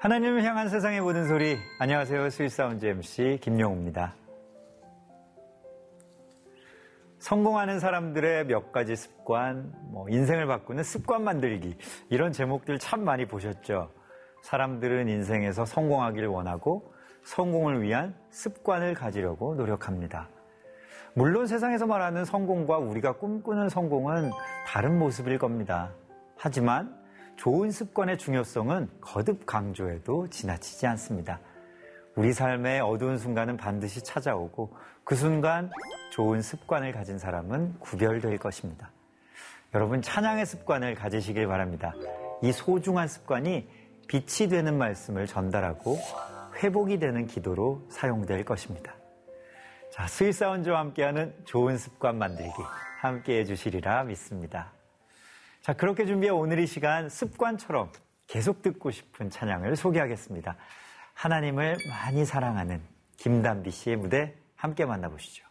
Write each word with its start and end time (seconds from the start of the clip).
하나님을 0.00 0.42
향한 0.44 0.70
세상의 0.70 1.02
모든 1.02 1.28
소리. 1.28 1.58
안녕하세요. 1.78 2.30
스윗사운드 2.30 2.86
MC 2.86 3.38
김영우입니다. 3.42 4.14
성공하는 7.18 7.80
사람들의 7.80 8.46
몇 8.46 8.72
가지 8.72 8.96
습관, 8.96 9.70
뭐 9.92 10.08
인생을 10.08 10.46
바꾸는 10.46 10.84
습관 10.84 11.22
만들기 11.22 11.76
이런 12.08 12.32
제목들 12.32 12.78
참 12.78 13.04
많이 13.04 13.26
보셨죠. 13.26 13.90
사람들은 14.40 15.06
인생에서 15.06 15.66
성공하기를 15.66 16.28
원하고 16.28 16.94
성공을 17.24 17.82
위한 17.82 18.14
습관을 18.30 18.94
가지려고 18.94 19.54
노력합니다. 19.54 20.30
물론 21.12 21.46
세상에서 21.46 21.84
말하는 21.84 22.24
성공과 22.24 22.78
우리가 22.78 23.18
꿈꾸는 23.18 23.68
성공은 23.68 24.30
다른 24.66 24.98
모습일 24.98 25.36
겁니다. 25.36 25.92
하지만 26.38 26.99
좋은 27.40 27.70
습관의 27.70 28.18
중요성은 28.18 28.90
거듭 29.00 29.46
강조해도 29.46 30.28
지나치지 30.28 30.86
않습니다. 30.88 31.40
우리 32.14 32.34
삶의 32.34 32.82
어두운 32.82 33.16
순간은 33.16 33.56
반드시 33.56 34.04
찾아오고 34.04 34.76
그 35.04 35.16
순간 35.16 35.70
좋은 36.12 36.42
습관을 36.42 36.92
가진 36.92 37.18
사람은 37.18 37.78
구별될 37.78 38.36
것입니다. 38.36 38.92
여러분 39.72 40.02
찬양의 40.02 40.44
습관을 40.44 40.94
가지시길 40.94 41.46
바랍니다. 41.46 41.94
이 42.42 42.52
소중한 42.52 43.08
습관이 43.08 43.66
빛이 44.06 44.50
되는 44.50 44.76
말씀을 44.76 45.26
전달하고 45.26 45.96
회복이 46.62 46.98
되는 46.98 47.26
기도로 47.26 47.86
사용될 47.88 48.44
것입니다. 48.44 48.92
자, 49.90 50.06
스윗사운드와 50.06 50.78
함께하는 50.78 51.34
좋은 51.46 51.78
습관 51.78 52.18
만들기 52.18 52.52
함께 53.00 53.38
해주시리라 53.38 54.04
믿습니다. 54.04 54.74
자, 55.60 55.74
그렇게 55.74 56.06
준비해 56.06 56.30
오늘 56.30 56.58
이 56.58 56.66
시간 56.66 57.10
습관처럼 57.10 57.92
계속 58.26 58.62
듣고 58.62 58.90
싶은 58.90 59.28
찬양을 59.28 59.76
소개하겠습니다. 59.76 60.56
하나님을 61.12 61.76
많이 61.90 62.24
사랑하는 62.24 62.80
김담비 63.18 63.70
씨의 63.70 63.96
무대 63.96 64.34
함께 64.56 64.86
만나보시죠. 64.86 65.49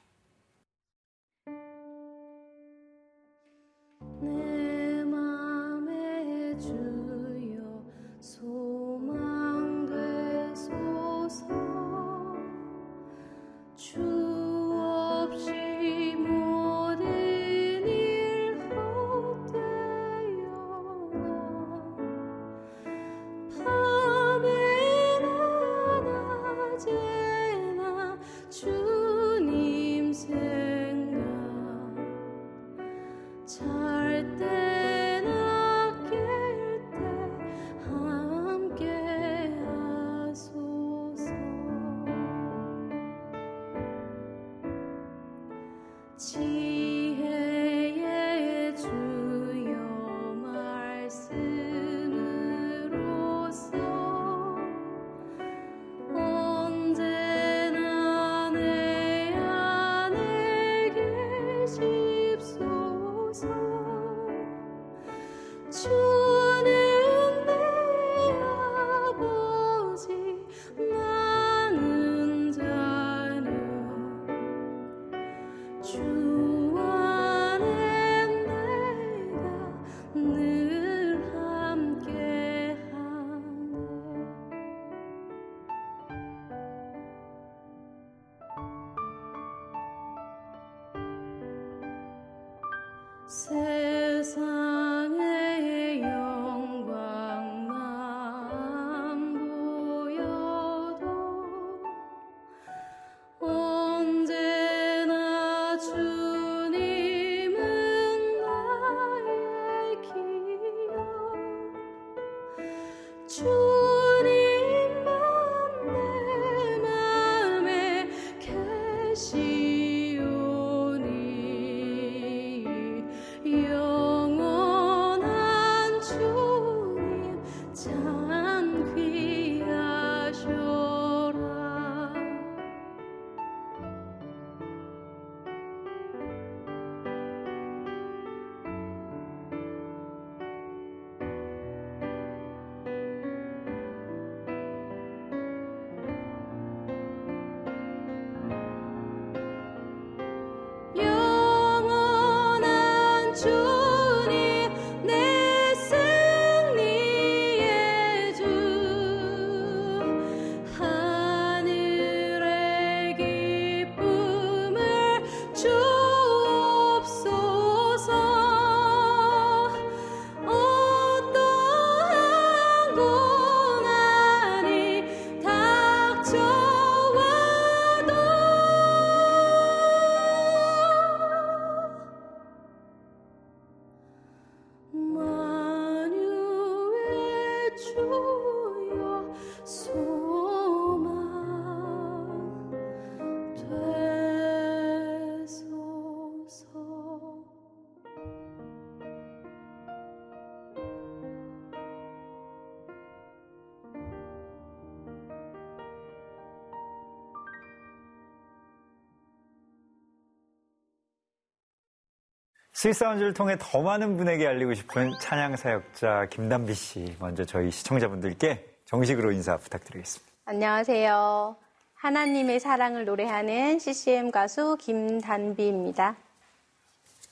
스윗사운드를 212.79 213.33
통해 213.33 213.57
더 213.59 213.81
많은 213.81 214.15
분에게 214.15 214.47
알리고 214.47 214.73
싶은 214.73 215.11
찬양 215.19 215.57
사역자 215.57 216.27
김단비 216.29 216.73
씨 216.73 217.13
먼저 217.19 217.43
저희 217.43 217.71
시청자분들께 217.71 218.65
정식으로 218.85 219.33
인사 219.33 219.57
부탁드리겠습니다. 219.57 220.31
안녕하세요. 220.45 221.57
하나님의 221.95 222.61
사랑을 222.61 223.03
노래하는 223.03 223.79
CCM 223.79 224.31
가수 224.31 224.77
김단비입니다. 224.79 226.15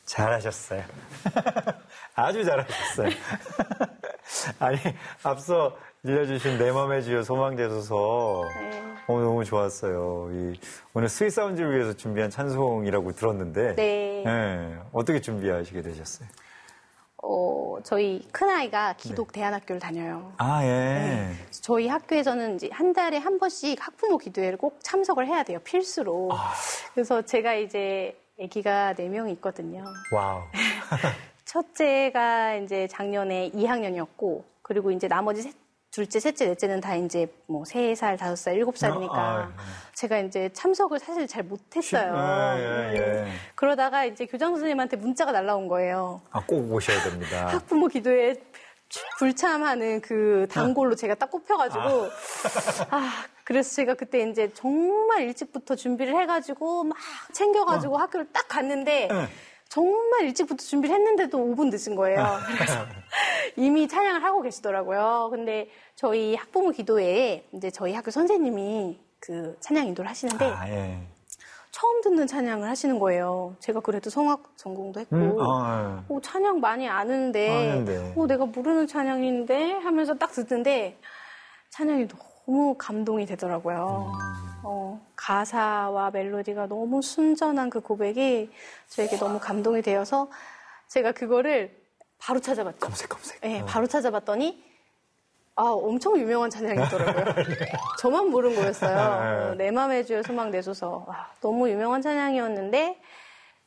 잘하셨어요. 0.04 0.84
아주 2.16 2.44
잘하셨어요. 2.44 3.10
아니, 4.60 4.78
앞서 5.24 5.78
들려주신 6.04 6.58
내 6.58 6.72
맘의 6.72 7.04
주여 7.04 7.24
소망되소서 7.24 8.44
네. 8.54 8.82
어, 9.08 9.20
너무 9.20 9.44
좋았어요. 9.44 10.30
이, 10.32 10.60
오늘 10.94 11.10
Sweet 11.10 11.32
Sound를 11.32 11.76
위해서 11.76 11.94
준비한 11.94 12.30
찬송이라고 12.30 13.14
들었는데 13.14 13.76
네. 13.76 14.24
예, 14.26 14.78
어떻게 14.92 15.20
준비하시게 15.22 15.82
되셨어요? 15.82 16.28
어, 17.24 17.78
저희 17.84 18.26
큰아이가 18.32 18.94
기독 18.98 19.32
대안학교를 19.32 19.82
다녀요. 19.82 20.32
아, 20.38 20.64
예. 20.64 21.34
저희 21.52 21.88
학교에서는 21.88 22.56
이제 22.56 22.70
한 22.72 22.94
달에 22.94 23.18
한 23.18 23.40
번씩 23.40 23.86
학부모 23.86 24.18
기도회를 24.18 24.58
꼭 24.58 24.80
참석을 24.84 25.28
해야 25.28 25.44
돼요. 25.44 25.60
필수로. 25.64 26.30
그래서 26.94 27.24
제가 27.24 27.56
이제 27.56 28.18
아기가 28.42 28.94
네명이 28.98 29.32
있거든요. 29.34 29.84
wow. 30.14 30.44
첫째가 31.48 32.56
이제 32.56 32.88
작년에 32.88 33.52
2학년이었고, 33.52 34.44
그리고 34.62 34.92
이제 34.92 35.08
나머지 35.08 35.42
셋- 35.44 35.56
둘째, 35.92 36.20
셋째, 36.20 36.46
넷째는 36.48 36.82
다 36.82 36.96
이제 36.96 37.28
뭐 37.48 37.64
3살, 37.64 38.18
5살, 38.18 38.62
7살이니까 38.62 39.14
아, 39.16 39.52
제가 39.96 40.20
이제 40.20 40.50
참석을 40.54 41.00
사실 41.00 41.26
잘 41.26 41.44
못했어요. 41.44 42.14
예, 42.60 42.62
예, 42.94 42.96
예. 43.00 43.32
그러다가 43.56 44.06
이제 44.06 44.26
교장 44.28 44.52
선생님한테 44.52 44.98
문자가 44.98 45.32
날라온 45.32 45.68
거예요. 45.68 46.22
아, 46.32 46.44
꼭 46.46 46.72
오셔야 46.72 47.02
됩니다. 47.04 47.48
학부모 47.50 47.88
기도에 47.88 48.36
불참하는 49.18 50.02
그 50.02 50.48
단골로 50.52 50.96
제가 50.96 51.16
딱 51.16 51.30
꼽혀가지고 51.32 51.80
아 52.92 53.26
그래서 53.44 53.76
제가 53.76 53.96
그때 53.96 54.22
이제 54.30 54.50
정말 54.54 55.24
일찍부터 55.24 55.76
준비를 55.76 56.16
해가지고 56.22 56.84
막 56.86 56.98
챙겨가지고 57.34 57.98
학교를 57.98 58.28
딱 58.32 58.48
갔는데 58.48 59.08
네. 59.12 59.28
정말 59.70 60.24
일찍부터 60.26 60.64
준비를 60.64 60.96
했는데도 60.96 61.38
5분 61.38 61.70
늦은 61.72 61.96
거예요. 61.96 62.26
그래서 62.58 62.86
이미 63.56 63.88
찬양을 63.88 64.24
하고 64.24 64.42
계시더라고요. 64.42 65.30
근데 65.32 65.70
저희 65.96 66.36
학부모 66.36 66.72
기도회에 66.72 67.48
이제 67.54 67.70
저희 67.72 67.94
학교 67.94 68.12
선생님이 68.12 69.00
그 69.20 69.58
찬양 69.60 69.88
인도를 69.88 70.10
하시는데 70.10 70.46
아, 70.46 70.70
예. 70.70 71.00
처음 71.72 72.02
듣는 72.02 72.28
찬양을 72.28 72.68
하시는 72.68 72.98
거예요. 73.00 73.56
제가 73.60 73.82
그래도 73.82 74.10
성악 74.10 74.52
전공도 74.58 75.00
했고 75.02 75.16
음, 75.16 75.40
어, 75.40 76.04
예. 76.10 76.14
어, 76.14 76.22
찬양 76.22 76.60
많이 76.60 76.88
아는데. 76.88 78.14
어, 78.16 78.26
내가 78.26 78.46
모르는 78.46 78.88
찬양인데 78.88 79.74
하면서 79.74 80.16
딱 80.16 80.32
듣는데 80.32 80.98
찬양이 81.70 82.08
너무 82.08 82.76
감동이 82.78 83.26
되더라고요. 83.26 84.12
어, 84.64 85.00
가사와 85.16 86.12
멜로디가 86.12 86.68
너무 86.68 87.02
순전한 87.02 87.70
그 87.70 87.80
고백이 87.80 88.50
저에게 88.90 89.18
너무 89.18 89.40
감동이 89.40 89.82
되어서 89.82 90.30
제가 90.88 91.12
그거를 91.12 91.76
바로 92.18 92.40
찾아봤죠. 92.40 92.80
검색, 92.80 93.10
검색. 93.10 93.42
네, 93.42 93.64
바로 93.66 93.88
찾아봤더니 93.88 94.64
아, 95.56 95.64
엄청 95.64 96.18
유명한 96.18 96.50
찬양이더라고요. 96.50 97.46
저만 98.00 98.30
모르는 98.30 98.56
거였어요. 98.56 99.52
어, 99.52 99.56
내 99.56 99.72
맘의 99.72 100.06
주여 100.06 100.22
소망 100.24 100.52
내소서. 100.52 101.04
와, 101.08 101.32
너무 101.42 101.68
유명한 101.70 102.02
찬양이었는데 102.02 103.00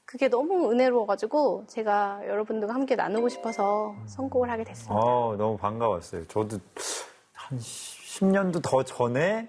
그게 0.05 0.29
너무 0.29 0.71
은혜로워가지고 0.71 1.67
제가 1.69 2.21
여러분들과 2.27 2.75
함께 2.75 2.95
나누고 2.97 3.29
싶어서 3.29 3.95
선곡을 4.07 4.51
하게 4.51 4.65
됐습니다. 4.65 4.95
어, 4.95 5.37
너무 5.37 5.57
반가웠어요. 5.57 6.27
저도 6.27 6.59
한 7.33 7.59
10년도 7.59 8.63
더 8.63 8.83
전에 8.85 9.49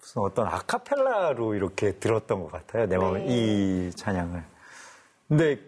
무슨 0.00 0.22
어떤 0.22 0.46
아카펠라로 0.46 1.54
이렇게 1.54 1.92
들었던 1.92 2.42
것 2.42 2.50
같아요. 2.50 2.86
내 2.86 2.96
마음에 2.96 3.20
네. 3.20 3.26
이 3.28 3.90
찬양을. 3.92 4.42
근데 5.28 5.58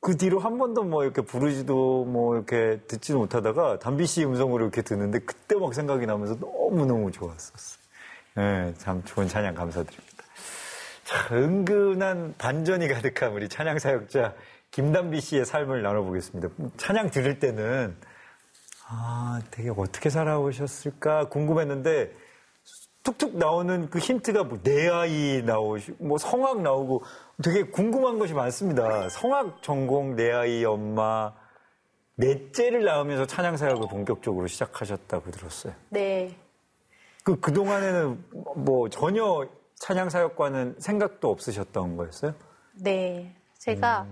그 0.00 0.16
뒤로 0.16 0.38
한 0.38 0.58
번도 0.58 0.84
뭐 0.84 1.04
이렇게 1.04 1.22
부르지도 1.22 2.04
뭐 2.04 2.34
이렇게 2.34 2.80
듣지도 2.86 3.18
못하다가 3.20 3.78
담비 3.78 4.06
씨 4.06 4.24
음성으로 4.24 4.64
이렇게 4.64 4.82
듣는데 4.82 5.20
그때 5.20 5.54
막 5.56 5.72
생각이 5.72 6.04
나면서 6.06 6.34
너무너무 6.34 7.10
좋았었어요. 7.10 7.82
예, 8.38 8.74
참 8.76 9.02
좋은 9.04 9.28
찬양 9.28 9.54
감사드립니다. 9.54 10.24
자, 11.04 11.34
은근한 11.34 12.34
반전이 12.36 12.88
가득한 12.88 13.32
우리 13.32 13.48
찬양 13.48 13.78
사역자 13.78 14.34
김담비 14.72 15.20
씨의 15.20 15.44
삶을 15.46 15.82
나눠보겠습니다. 15.82 16.48
찬양 16.76 17.10
들을 17.10 17.38
때는 17.38 17.96
아, 18.88 19.40
되게 19.50 19.70
어떻게 19.70 20.10
살아오셨을까 20.10 21.28
궁금했는데 21.28 22.12
툭툭 23.04 23.36
나오는 23.36 23.88
그 23.90 23.98
힌트가 23.98 24.44
뭐 24.44 24.58
내 24.62 24.88
아이 24.88 25.42
나오시, 25.42 25.92
뭐 25.98 26.18
성악 26.18 26.62
나오고 26.62 27.02
되게 27.42 27.64
궁금한 27.64 28.18
것이 28.18 28.32
많습니다. 28.32 29.08
성악 29.10 29.62
전공 29.62 30.16
내 30.16 30.32
아이 30.32 30.64
엄마 30.64 31.32
넷째를 32.16 32.84
낳으면서 32.84 33.26
찬양 33.26 33.56
사역을 33.56 33.88
본격적으로 33.88 34.46
시작하셨다고 34.46 35.30
들었어요. 35.30 35.74
네. 35.90 36.36
그 37.24 37.38
그동안에는 37.40 38.24
뭐 38.56 38.88
전혀 38.88 39.46
찬양 39.76 40.10
사역과는 40.10 40.76
생각도 40.78 41.30
없으셨던 41.30 41.96
거였어요? 41.96 42.34
네. 42.72 43.34
제가 43.58 44.06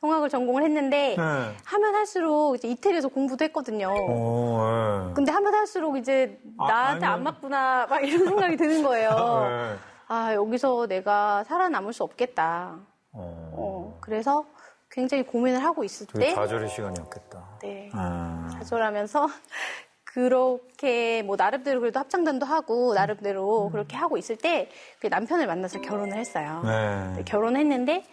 성악을 0.00 0.30
전공을 0.30 0.62
했는데 0.64 1.14
음. 1.18 1.22
네. 1.22 1.56
하면 1.64 1.94
할수록 1.94 2.54
이제 2.56 2.68
이태리에서 2.68 3.08
공부도 3.08 3.44
했거든요. 3.46 3.92
어, 3.94 5.08
예. 5.10 5.14
근데 5.14 5.30
하면 5.30 5.54
할수록 5.54 5.96
이제 5.98 6.40
아, 6.58 6.66
나한테 6.66 7.06
아니요. 7.06 7.16
안 7.16 7.22
맞구나 7.22 7.86
막 7.88 8.02
이런 8.02 8.24
생각이 8.24 8.56
드는 8.56 8.82
거예요. 8.82 9.10
예. 9.46 9.76
아, 10.08 10.34
여기서 10.34 10.86
내가 10.86 11.44
살아남을 11.44 11.92
수 11.92 12.02
없겠다. 12.02 12.78
어, 13.12 13.50
어, 13.52 13.98
그래서 14.00 14.46
굉장히 14.90 15.22
고민을 15.22 15.62
하고 15.62 15.84
있을 15.84 16.06
때, 16.06 16.34
좌절의 16.34 16.68
시간이었겠다. 16.70 17.58
네, 17.62 17.90
아, 17.92 18.48
좌절하면서 18.54 19.28
그렇게 20.04 21.22
뭐 21.22 21.36
나름대로 21.36 21.78
그래도 21.78 22.00
합창단도 22.00 22.44
하고 22.46 22.94
나름대로 22.94 23.68
그렇게 23.70 23.96
하고 23.96 24.16
있을 24.16 24.36
때그 24.36 25.06
남편을 25.08 25.46
만나서 25.46 25.80
결혼을 25.82 26.16
했어요. 26.16 26.62
네. 26.64 27.12
네, 27.18 27.22
결혼했는데 27.24 28.04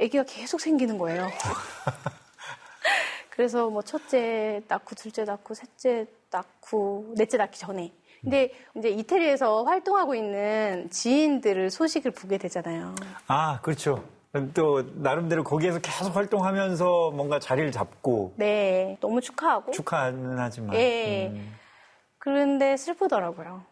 아기가 0.00 0.24
계속 0.24 0.60
생기는 0.60 0.98
거예요. 0.98 1.28
그래서 3.30 3.68
뭐 3.68 3.82
첫째 3.82 4.62
낳고 4.68 4.94
둘째 4.94 5.24
낳고 5.24 5.54
셋째 5.54 6.06
낳고 6.30 7.14
넷째 7.16 7.36
낳기 7.36 7.58
전에. 7.58 7.92
근데 8.20 8.52
이제 8.74 8.88
이태리에서 8.88 9.64
활동하고 9.64 10.14
있는 10.14 10.88
지인들을 10.90 11.70
소식을 11.70 12.12
보게 12.12 12.38
되잖아요. 12.38 12.94
아, 13.26 13.60
그렇죠. 13.60 14.02
또 14.54 14.82
나름대로 14.94 15.44
거기에서 15.44 15.78
계속 15.78 16.16
활동하면서 16.16 17.10
뭔가 17.10 17.38
자리를 17.38 17.70
잡고 17.70 18.32
네, 18.36 18.96
너무 19.00 19.20
축하하고. 19.20 19.72
축하는 19.72 20.38
하지만 20.38 20.74
예. 20.74 21.28
음, 21.28 21.54
그런데 22.18 22.76
슬프더라고요. 22.76 23.62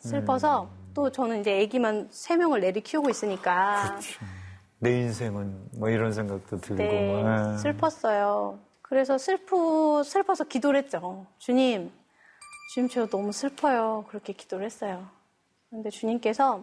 슬퍼서 0.00 0.68
또 0.92 1.10
저는 1.10 1.40
이제 1.40 1.62
아기만 1.62 2.08
세 2.10 2.36
명을 2.36 2.60
내리 2.60 2.82
키우고 2.82 3.08
있으니까 3.08 3.90
그렇죠. 3.90 4.20
내 4.78 5.00
인생은 5.00 5.70
뭐 5.78 5.88
이런 5.88 6.12
생각도 6.12 6.60
들고 6.60 6.82
네, 6.82 7.22
뭐, 7.22 7.52
예. 7.54 7.58
슬펐어요. 7.58 8.58
그래서 8.82 9.16
슬프 9.18 10.02
슬퍼서 10.04 10.44
기도를 10.44 10.82
했죠. 10.82 11.26
주님, 11.38 11.90
주님 12.74 12.88
저 12.88 13.06
너무 13.06 13.32
슬퍼요. 13.32 14.04
그렇게 14.08 14.32
기도를 14.32 14.66
했어요. 14.66 15.08
그런데 15.68 15.90
주님께서 15.90 16.62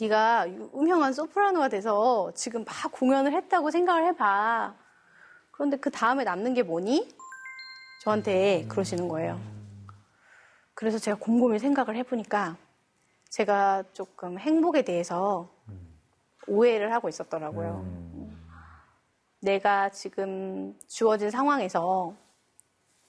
네가 0.00 0.46
음흉한 0.74 1.12
소프라노가 1.12 1.68
돼서 1.68 2.32
지금 2.34 2.64
막 2.64 2.74
공연을 2.90 3.32
했다고 3.32 3.70
생각을 3.70 4.06
해봐. 4.08 4.74
그런데 5.52 5.76
그 5.76 5.90
다음에 5.90 6.24
남는 6.24 6.54
게 6.54 6.62
뭐니? 6.64 7.16
저한테 8.02 8.66
그러시는 8.68 9.08
거예요. 9.08 9.40
그래서 10.74 10.98
제가 10.98 11.16
곰곰이 11.18 11.60
생각을 11.60 11.94
해보니까 11.96 12.56
제가 13.30 13.84
조금 13.92 14.38
행복에 14.38 14.82
대해서 14.82 15.53
오해를 16.46 16.92
하고 16.92 17.08
있었더라고요. 17.08 17.84
내가 19.40 19.90
지금 19.90 20.74
주어진 20.88 21.30
상황에서 21.30 22.14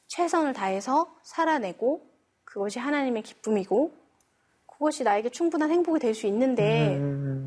최선을 0.08 0.54
다해서 0.54 1.16
살아내고 1.24 2.02
그것이 2.44 2.80
하나님의 2.80 3.24
기쁨이고 3.24 3.94
그것이 4.68 5.04
나에게 5.04 5.30
충분한 5.30 5.72
행복이 5.72 6.00
될 6.00 6.14
수 6.14 6.28
있는데 6.28 6.98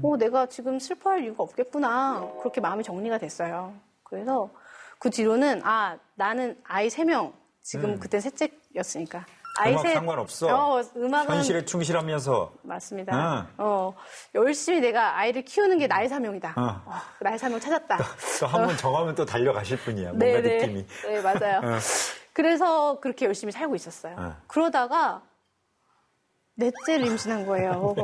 어, 0.02 0.16
내가 0.16 0.46
지금 0.46 0.78
슬퍼할 0.78 1.22
이유가 1.24 1.42
없겠구나 1.42 2.32
그렇게 2.40 2.60
마음이 2.60 2.82
정리가 2.82 3.18
됐어요. 3.18 3.74
그래서 4.02 4.50
그 4.98 5.10
뒤로는 5.10 5.60
아 5.64 5.98
나는 6.14 6.58
아이 6.64 6.88
세 6.90 7.04
명 7.04 7.32
지금 7.62 7.98
그때 8.00 8.18
셋째였으니까 8.20 9.26
아이 9.60 9.72
음악 9.72 9.82
세- 9.82 9.94
상관없어. 9.94 10.46
어, 10.76 10.82
음악은 10.96 11.28
현실에 11.36 11.64
충실하면서 11.64 12.52
맞습니다. 12.62 13.48
어, 13.58 13.94
열심히 14.34 14.80
내가 14.80 15.16
아이를 15.18 15.42
키우는 15.44 15.78
게 15.78 15.86
나의 15.86 16.08
사명이다. 16.08 16.54
어. 16.56 16.82
어, 16.86 16.94
나의 17.20 17.38
사명 17.38 17.58
찾았다. 17.58 17.98
또 18.40 18.46
한번 18.46 18.76
정하면 18.76 19.14
또 19.14 19.24
달려가실 19.24 19.78
분이야. 19.78 20.08
뭔가 20.10 20.24
네, 20.26 20.40
네. 20.42 20.56
느낌이. 20.58 20.86
네, 21.04 21.20
맞아요. 21.20 21.58
어. 21.58 21.78
그래서 22.32 23.00
그렇게 23.00 23.26
열심히 23.26 23.52
살고 23.52 23.74
있었어요. 23.74 24.14
어. 24.16 24.36
그러다가 24.46 25.22
넷째를 26.54 27.06
임신한 27.06 27.46
거예요. 27.46 27.94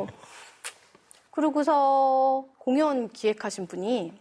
그러고서 1.31 2.45
공연 2.59 3.09
기획하신 3.09 3.67
분이 3.67 4.13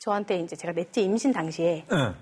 저한테 0.00 0.38
이제 0.40 0.56
제가 0.56 0.72
넷째 0.72 1.00
임신 1.00 1.32
당시에 1.32 1.84
응. 1.92 2.14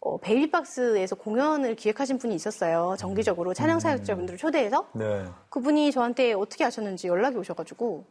어, 0.00 0.16
베이비박스에서 0.18 1.14
공연을 1.16 1.76
기획하신 1.76 2.18
분이 2.18 2.34
있었어요. 2.34 2.94
정기적으로 2.98 3.52
찬양 3.52 3.80
사역자분들을 3.80 4.38
초대해서 4.38 4.88
네. 4.94 5.26
그분이 5.50 5.92
저한테 5.92 6.32
어떻게 6.32 6.64
하셨는지 6.64 7.06
연락이 7.08 7.36
오셔가지고 7.36 8.04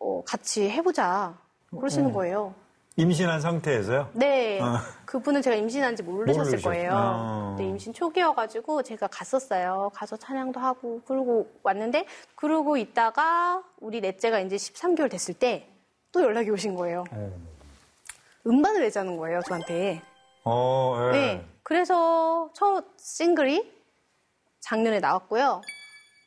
어, 0.00 0.22
같이 0.24 0.70
해보자 0.70 1.36
그러시는 1.76 2.12
거예요. 2.12 2.54
임신한 2.98 3.40
상태에서요? 3.42 4.10
네, 4.14 4.58
어. 4.60 4.78
그분은 5.04 5.42
제가 5.42 5.56
임신한지 5.56 6.02
모르셨을 6.02 6.58
모르셨- 6.58 6.64
거예요. 6.64 6.90
어. 6.94 7.56
네, 7.58 7.66
임신 7.68 7.92
초기여가지고 7.92 8.82
제가 8.84 9.08
갔었어요. 9.08 9.90
가서 9.92 10.16
찬양도 10.16 10.60
하고 10.60 11.02
그러고 11.04 11.50
왔는데 11.62 12.06
그러고 12.36 12.76
있다가 12.78 13.62
우리 13.80 14.00
넷째가 14.00 14.40
이제 14.40 14.56
13개월 14.56 15.10
됐을 15.10 15.34
때 15.34 15.72
또 16.12 16.22
연락이 16.22 16.48
오신 16.48 16.74
거예요. 16.76 17.04
음반을 18.46 18.80
내자는 18.80 19.18
거예요, 19.18 19.42
저한테. 19.46 20.00
어, 20.48 20.96
예. 21.08 21.10
네. 21.12 21.46
그래서 21.62 22.50
첫 22.54 22.84
싱글이 22.98 23.72
작년에 24.60 25.00
나왔고요. 25.00 25.60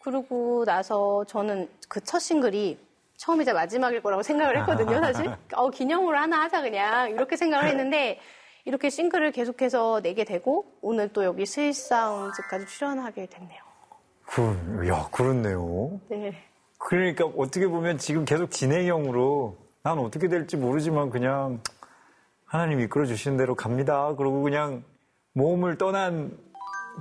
그러고 0.03 0.65
나서 0.65 1.23
저는 1.25 1.69
그 1.87 2.01
첫 2.01 2.19
싱글이 2.19 2.77
처음이자 3.17 3.53
마지막일 3.53 4.01
거라고 4.01 4.21
생각을 4.23 4.57
했거든요, 4.59 4.99
사실. 5.01 5.29
어, 5.53 5.69
기념으로 5.69 6.17
하나 6.17 6.41
하자, 6.43 6.61
그냥. 6.61 7.09
이렇게 7.11 7.35
생각을 7.35 7.67
했는데, 7.69 8.19
이렇게 8.65 8.89
싱글을 8.89 9.31
계속해서 9.31 10.01
내게 10.01 10.23
되고, 10.23 10.65
오늘 10.81 11.11
또 11.11 11.23
여기 11.25 11.45
Sweet 11.45 11.73
Sound까지 11.75 12.65
출연하게 12.67 13.25
됐네요. 13.27 13.61
그, 14.25 14.87
야, 14.87 15.07
그렇네요. 15.11 15.99
네. 16.09 16.33
그러니까 16.77 17.25
어떻게 17.25 17.67
보면 17.67 17.97
지금 17.97 18.23
계속 18.23 18.51
진행형으로 18.51 19.57
난 19.83 19.97
어떻게 19.99 20.27
될지 20.29 20.55
모르지만 20.55 21.09
그냥 21.09 21.61
하나님 22.49 22.79
이끌어 22.81 23.05
주시는 23.05 23.37
대로 23.37 23.53
갑니다. 23.53 24.15
그러고 24.15 24.41
그냥 24.41 24.83
몸을 25.33 25.77
떠난 25.77 26.35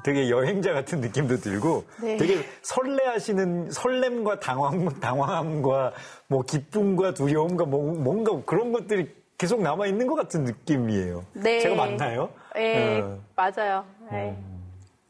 되게 0.04 0.28
여행자 0.28 0.74
같은 0.74 1.00
느낌도 1.00 1.38
들고 1.38 1.84
네. 2.02 2.18
되게 2.18 2.44
설레하시는 2.62 3.70
설렘과 3.70 4.40
당황, 4.40 5.00
당황함과 5.00 5.94
뭐 6.28 6.42
기쁨과 6.42 7.14
두려움과 7.14 7.64
뭐- 7.64 7.94
뭔가 7.94 8.44
그런 8.44 8.72
것들이 8.72 9.10
계속 9.38 9.62
남아 9.62 9.86
있는 9.86 10.06
것 10.06 10.16
같은 10.16 10.44
느낌이에요. 10.44 11.24
네. 11.32 11.60
제가 11.60 11.74
맞나요? 11.74 12.28
네, 12.54 13.00
어. 13.00 13.18
맞아요. 13.34 13.84
네. 14.10 14.36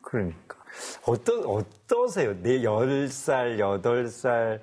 그러니까. 0.03 0.57
어떠, 1.07 1.33
어떠세요? 1.41 2.41
네, 2.43 2.61
10살, 2.61 3.59
8살, 3.59 4.61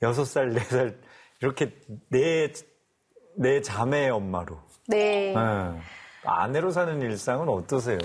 6살, 0.00 0.54
4살, 0.54 0.94
이렇게 1.40 1.74
내, 2.08 2.52
내 3.36 3.60
자매의 3.60 4.10
엄마로. 4.10 4.58
네. 4.88 5.34
예. 5.34 5.34
아내로 6.24 6.70
사는 6.70 7.00
일상은 7.00 7.48
어떠세요? 7.48 7.98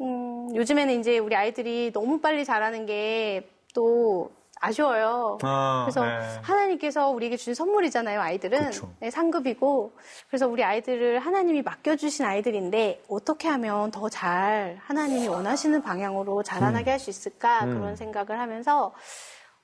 음, 0.00 0.54
요즘에는 0.54 1.00
이제 1.00 1.18
우리 1.18 1.34
아이들이 1.36 1.92
너무 1.92 2.20
빨리 2.20 2.44
자라는 2.44 2.86
게 2.86 3.48
또 3.74 4.30
아쉬워요. 4.60 5.36
아, 5.42 5.84
그래서 5.84 6.06
네. 6.06 6.40
하나님께서 6.42 7.10
우리에게 7.10 7.36
주신 7.36 7.54
선물이잖아요, 7.54 8.18
아이들은. 8.20 8.70
네, 9.00 9.10
상급이고. 9.10 9.92
그래서 10.28 10.46
우리 10.48 10.64
아이들을 10.64 11.18
하나님이 11.18 11.60
맡겨주신 11.62 12.24
아이들인데, 12.24 13.02
어떻게 13.08 13.48
하면 13.48 13.90
더 13.90 14.08
잘 14.08 14.78
하나님이 14.80 15.28
원하시는 15.28 15.82
방향으로 15.82 16.42
자라나게 16.44 16.92
할수 16.92 17.10
있을까, 17.10 17.64
음. 17.64 17.74
그런 17.74 17.96
생각을 17.96 18.38
하면서, 18.40 18.94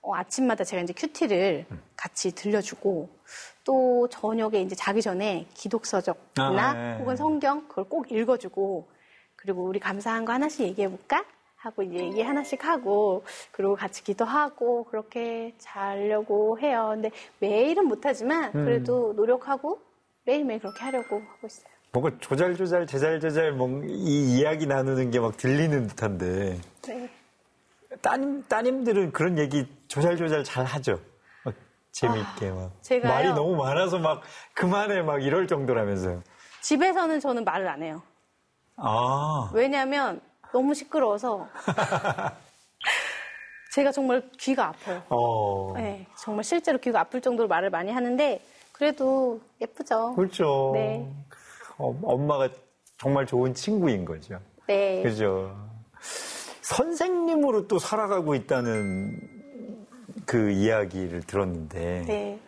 어, 0.02 0.14
아침마다 0.16 0.64
제가 0.64 0.82
이제 0.82 0.92
큐티를 0.92 1.66
같이 1.96 2.34
들려주고, 2.34 3.08
또 3.70 4.08
저녁에 4.10 4.60
이제 4.62 4.74
자기 4.74 5.00
전에 5.00 5.46
기독서적이나 5.54 6.70
아, 6.70 6.72
네. 6.72 6.96
혹은 6.98 7.14
성경, 7.14 7.68
그걸 7.68 7.84
꼭 7.84 8.10
읽어주고, 8.10 8.88
그리고 9.36 9.62
우리 9.62 9.78
감사한 9.78 10.24
거 10.24 10.32
하나씩 10.32 10.66
얘기해 10.66 10.88
볼까? 10.88 11.24
하고 11.54 11.82
이제 11.84 11.98
얘기 11.98 12.20
하나씩 12.22 12.64
하고 12.64 13.22
그리고 13.52 13.76
같이 13.76 14.02
기도하고 14.02 14.84
그렇게 14.84 15.54
자려고 15.58 16.58
해요. 16.58 16.88
근데 16.94 17.10
매일은 17.38 17.84
못하지만 17.86 18.50
그래도 18.50 19.12
노력하고 19.12 19.78
매일매일 20.24 20.58
그렇게 20.58 20.80
하려고 20.80 21.16
하고 21.16 21.46
있어요. 21.46 21.66
뭔가 21.92 22.16
조잘조잘, 22.18 22.86
제잘제잘, 22.88 23.52
뭔, 23.52 23.88
이 23.88 24.38
이야기 24.38 24.66
나누는 24.66 25.10
게 25.12 25.20
막 25.20 25.36
들리는 25.36 25.86
듯한데, 25.88 26.58
네. 26.88 27.10
따님, 28.00 28.42
따님들은 28.48 29.12
그런 29.12 29.38
얘기 29.38 29.66
조잘조잘 29.86 30.42
잘 30.44 30.64
하죠. 30.64 30.98
막 31.90 31.92
재밌게 31.92 32.50
막. 32.52 32.70
제가요? 32.82 33.12
말이 33.12 33.28
너무 33.32 33.56
많아서 33.56 33.98
막 33.98 34.22
그만해 34.54 35.02
막 35.02 35.22
이럴 35.22 35.46
정도라면서요. 35.46 36.22
집에서는 36.62 37.20
저는 37.20 37.44
말을 37.44 37.68
안 37.68 37.82
해요. 37.82 38.02
아. 38.76 39.50
왜냐하면 39.52 40.20
너무 40.52 40.74
시끄러워서 40.74 41.48
제가 43.72 43.92
정말 43.92 44.28
귀가 44.38 44.68
아파요. 44.68 45.02
어. 45.08 45.74
네, 45.76 46.06
정말 46.18 46.44
실제로 46.44 46.78
귀가 46.78 47.00
아플 47.00 47.20
정도로 47.20 47.48
말을 47.48 47.70
많이 47.70 47.92
하는데 47.92 48.40
그래도 48.72 49.40
예쁘죠. 49.60 50.14
그렇죠. 50.14 50.70
네. 50.74 51.06
어, 51.78 51.96
엄마가 52.02 52.48
정말 52.98 53.26
좋은 53.26 53.54
친구인 53.54 54.04
거죠. 54.04 54.40
네. 54.66 55.02
그죠. 55.02 55.56
선생님으로 56.62 57.68
또 57.68 57.78
살아가고 57.78 58.34
있다는 58.34 59.29
그 60.30 60.50
이야기를 60.50 61.22
들었는데, 61.22 62.04
네. 62.06 62.38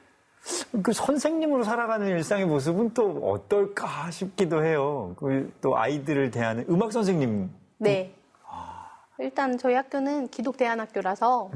그 0.84 0.92
선생님으로 0.92 1.64
살아가는 1.64 2.06
일상의 2.06 2.46
모습은 2.46 2.94
또 2.94 3.10
어떨까 3.28 4.08
싶기도 4.12 4.64
해요. 4.64 5.16
그또 5.18 5.76
아이들을 5.76 6.30
대하는 6.30 6.64
음악 6.68 6.92
선생님. 6.92 7.50
네. 7.78 8.14
일단 9.18 9.58
저희 9.58 9.74
학교는 9.74 10.28
기독대안학교라서 10.28 11.50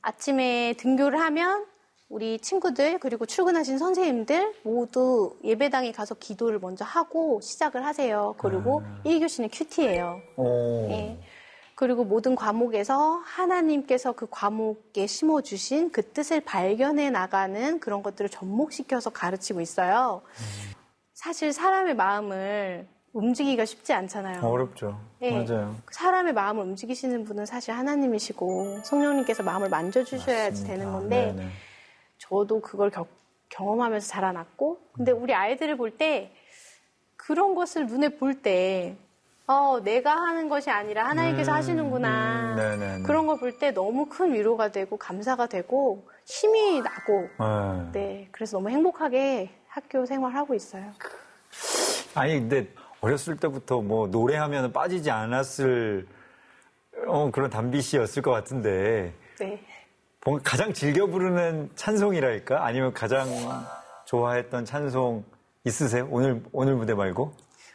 아침에 0.00 0.74
등교를 0.78 1.20
하면 1.20 1.64
우리 2.08 2.40
친구들 2.40 2.98
그리고 2.98 3.24
출근하신 3.24 3.78
선생님들 3.78 4.54
모두 4.64 5.36
예배당에 5.44 5.92
가서 5.92 6.16
기도를 6.16 6.58
먼저 6.58 6.84
하고 6.84 7.40
시작을 7.40 7.86
하세요. 7.86 8.34
그리고 8.36 8.82
1교시는 9.04 9.48
큐티예요. 9.52 10.20
어. 10.36 10.88
예. 10.90 11.18
그리고 11.74 12.04
모든 12.04 12.34
과목에서 12.36 13.16
하나님께서 13.24 14.12
그 14.12 14.26
과목에 14.30 15.06
심어주신 15.06 15.90
그 15.90 16.02
뜻을 16.12 16.40
발견해 16.40 17.10
나가는 17.10 17.80
그런 17.80 18.02
것들을 18.02 18.28
접목시켜서 18.30 19.10
가르치고 19.10 19.60
있어요. 19.60 20.22
사실 21.14 21.52
사람의 21.52 21.94
마음을 21.96 22.86
움직이기가 23.14 23.64
쉽지 23.64 23.92
않잖아요. 23.92 24.42
어렵죠. 24.42 24.98
예. 25.22 25.30
맞아요. 25.44 25.74
사람의 25.90 26.32
마음을 26.32 26.62
움직이시는 26.64 27.24
분은 27.24 27.46
사실 27.46 27.74
하나님이시고 27.74 28.80
성령님께서 28.84 29.42
마음을 29.42 29.68
만져주셔야지 29.68 30.64
되는 30.64 30.90
건데 30.92 31.32
네네. 31.36 31.48
저도 32.18 32.60
그걸 32.60 32.90
겪- 32.90 33.08
경험하면서 33.50 34.08
자라났고 34.08 34.80
근데 34.92 35.12
우리 35.12 35.34
아이들을 35.34 35.76
볼 35.76 35.96
때 35.98 36.32
그런 37.16 37.54
것을 37.54 37.86
눈에 37.86 38.08
볼 38.16 38.42
때 38.42 38.96
어, 39.52 39.80
내가 39.80 40.14
하는 40.14 40.48
것이 40.48 40.70
아니라 40.70 41.04
하나님께서 41.08 41.52
음, 41.52 41.56
하시는구나 41.56 42.56
음. 42.58 43.02
그런 43.04 43.26
걸 43.26 43.36
볼 43.38 43.58
때 43.58 43.70
너무 43.72 44.06
큰 44.06 44.32
위로가 44.32 44.70
되고 44.72 44.96
감사가 44.96 45.46
되고 45.46 46.06
힘이 46.24 46.80
나고 46.80 47.28
네. 47.38 47.90
네 47.92 48.28
그래서 48.32 48.56
너무 48.56 48.70
행복하게 48.70 49.50
학교 49.68 50.06
생활하고 50.06 50.54
있어요. 50.54 50.84
아니 52.14 52.34
근데 52.38 52.68
어렸을 53.00 53.36
때부터 53.36 53.80
뭐 53.82 54.06
노래하면 54.06 54.72
빠지지 54.72 55.10
않았을 55.10 56.06
어, 57.06 57.30
그런 57.30 57.50
담비 57.50 57.80
씨였을 57.82 58.22
것 58.22 58.30
같은데 58.30 59.12
네. 59.38 59.60
뭔가 60.24 60.42
가장 60.44 60.72
즐겨 60.72 61.06
부르는 61.06 61.70
찬송이랄까 61.74 62.64
아니면 62.64 62.92
가장 62.92 63.26
좋아했던 64.06 64.64
찬송 64.64 65.24
있으세요? 65.64 66.06
오늘 66.10 66.42
오늘 66.52 66.74
무대 66.74 66.94
말고? 66.94 67.32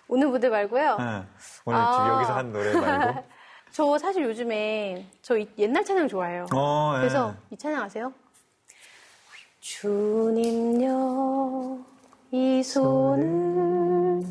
오늘 0.08 0.28
무대 0.30 0.50
말고요. 0.50 0.98
네. 0.98 1.24
오늘 1.66 1.80
아. 1.80 2.10
여기서 2.16 2.34
한 2.34 2.52
노래 2.54 2.74
말고? 2.74 3.24
저 3.72 3.98
사실 3.98 4.24
요즘에 4.24 5.06
저 5.22 5.38
이- 5.38 5.50
옛날 5.58 5.84
찬양 5.84 6.08
좋아해요. 6.08 6.46
어, 6.56 6.94
예. 6.96 7.00
그래서 7.00 7.34
이 7.52 7.58
찬양 7.58 7.84
아세요? 7.84 8.14
주님여 9.60 10.88
이 12.32 12.64
손을 12.64 14.24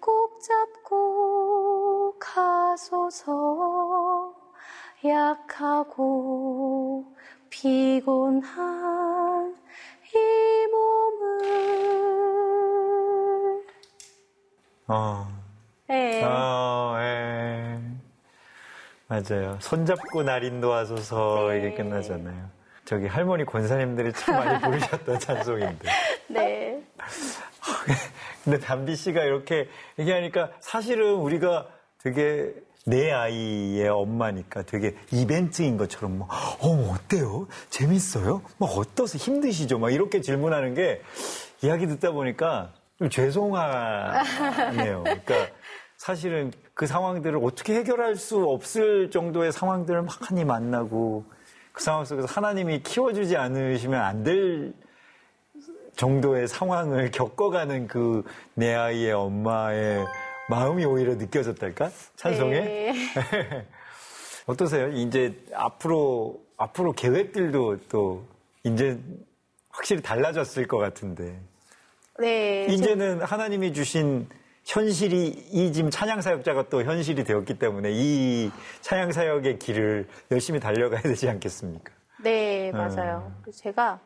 꼭 0.00 0.38
잡고 0.40 2.14
가소서 2.20 3.34
약하고 5.04 7.04
피곤한 7.50 9.35
어. 14.88 15.26
네. 15.88 16.22
어, 16.24 16.96
예. 17.00 17.78
맞아요. 19.08 19.56
손잡고 19.60 20.22
날 20.22 20.44
인도하소서 20.44 21.48
네. 21.50 21.58
이게 21.58 21.74
끝나잖아요. 21.74 22.50
저기 22.84 23.06
할머니 23.06 23.44
권사님들이 23.44 24.12
참 24.12 24.36
많이 24.36 24.60
부르셨던 24.62 25.18
찬송인데. 25.18 25.88
네. 26.28 26.82
근데 28.44 28.58
담비 28.58 28.94
씨가 28.96 29.22
이렇게 29.22 29.68
얘기하니까 29.98 30.50
사실은 30.60 31.14
우리가 31.14 31.66
되게 31.98 32.52
내 32.84 33.10
아이의 33.10 33.88
엄마니까 33.88 34.62
되게 34.62 34.94
이벤트인 35.10 35.76
것처럼 35.76 36.18
뭐, 36.18 36.28
어, 36.30 36.92
어때요? 36.94 37.48
재밌어요? 37.70 38.42
뭐, 38.58 38.70
어떠세요? 38.70 39.20
힘드시죠? 39.20 39.80
막 39.80 39.92
이렇게 39.92 40.20
질문하는 40.20 40.74
게 40.74 41.02
이야기 41.62 41.88
듣다 41.88 42.12
보니까 42.12 42.72
좀 42.98 43.10
죄송하네요. 43.10 45.02
그러니까 45.04 45.34
사실은 45.96 46.52
그 46.74 46.86
상황들을 46.86 47.40
어떻게 47.42 47.74
해결할 47.74 48.16
수 48.16 48.42
없을 48.44 49.10
정도의 49.10 49.52
상황들을 49.52 50.02
많이 50.02 50.44
만나고 50.44 51.24
그 51.72 51.82
상황 51.82 52.04
속에서 52.04 52.26
하나님이 52.28 52.82
키워주지 52.82 53.36
않으시면 53.36 54.00
안 54.00 54.22
될 54.24 54.72
정도의 55.96 56.46
상황을 56.48 57.10
겪어가는 57.10 57.86
그 57.88 58.22
내 58.54 58.74
아이의 58.74 59.12
엄마의 59.12 60.04
마음이 60.50 60.84
오히려 60.84 61.14
느껴졌달까? 61.14 61.90
찬송에? 62.16 62.60
네. 62.60 62.94
어떠세요? 64.46 64.88
이제 64.88 65.42
앞으로, 65.54 66.40
앞으로 66.56 66.92
계획들도 66.92 67.78
또 67.88 68.24
이제 68.62 68.98
확실히 69.70 70.02
달라졌을 70.02 70.66
것 70.66 70.76
같은데. 70.78 71.38
네. 72.18 72.66
이제는 72.70 73.22
하나님이 73.22 73.72
주신 73.72 74.28
현실이 74.64 75.26
이 75.52 75.72
지금 75.72 75.90
찬양 75.90 76.22
사역자가 76.22 76.68
또 76.68 76.82
현실이 76.82 77.24
되었기 77.24 77.58
때문에 77.58 77.90
이 77.92 78.50
찬양 78.80 79.12
사역의 79.12 79.58
길을 79.58 80.08
열심히 80.30 80.58
달려가야 80.58 81.02
되지 81.02 81.28
않겠습니까? 81.28 81.92
네, 82.22 82.72
맞아요. 82.72 83.32
음. 83.46 83.52
제가 83.52 84.00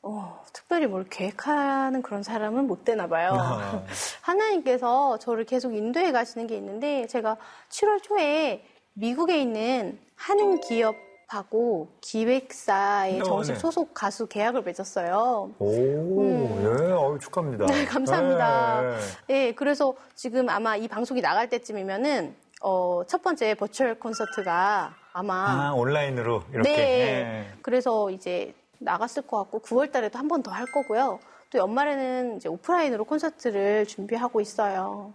어, 0.00 0.42
특별히 0.52 0.86
뭘 0.86 1.04
계획하는 1.04 2.02
그런 2.02 2.22
사람은 2.22 2.66
못 2.66 2.84
되나 2.84 3.08
봐요. 3.08 3.32
아. 3.34 3.84
하나님께서 4.22 5.18
저를 5.18 5.44
계속 5.44 5.74
인도해 5.74 6.12
가시는 6.12 6.46
게 6.46 6.56
있는데 6.56 7.06
제가 7.06 7.36
7월 7.68 8.02
초에 8.02 8.64
미국에 8.94 9.40
있는 9.40 9.98
한 10.14 10.60
기업 10.60 10.96
하고 11.28 11.88
기획사의 12.00 13.20
어, 13.20 13.24
정식 13.24 13.52
네. 13.52 13.58
소속 13.58 13.92
가수 13.92 14.26
계약을 14.26 14.62
맺었어요. 14.62 15.50
오, 15.58 15.72
예, 15.72 16.92
어유 16.92 17.18
축하합니다. 17.20 17.66
네, 17.66 17.84
감사합니다. 17.84 18.80
네. 18.80 18.96
네, 19.26 19.54
그래서 19.54 19.94
지금 20.14 20.48
아마 20.48 20.76
이 20.76 20.88
방송이 20.88 21.20
나갈 21.20 21.48
때쯤이면은 21.50 22.34
어, 22.62 23.02
첫 23.06 23.22
번째 23.22 23.54
버추얼 23.54 23.96
콘서트가 24.00 24.94
아마 25.12 25.68
아, 25.68 25.72
온라인으로 25.74 26.44
이렇게. 26.52 26.74
네. 26.74 26.80
예. 26.80 27.52
그래서 27.60 28.10
이제 28.10 28.54
나갔을 28.78 29.22
것 29.26 29.36
같고 29.38 29.60
9월 29.60 29.92
달에도 29.92 30.18
한 30.18 30.28
번 30.28 30.42
더 30.42 30.50
할 30.50 30.64
거고요. 30.66 31.20
또 31.50 31.58
연말에는 31.58 32.36
이제 32.36 32.48
오프라인으로 32.48 33.04
콘서트를 33.04 33.86
준비하고 33.86 34.40
있어요. 34.40 35.12